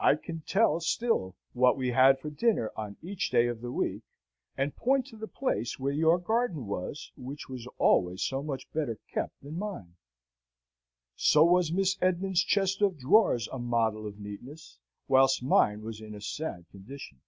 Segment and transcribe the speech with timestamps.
[0.00, 4.02] I can tell still what we had for dinner on each day of the week,
[4.56, 8.98] and point to the place where your garden was, which was always so much better
[9.14, 9.94] kept than mine.
[11.14, 16.16] So was Miss Esmond's chest of drawers a model of neatness, whilst mine were in
[16.16, 17.20] a sad condition.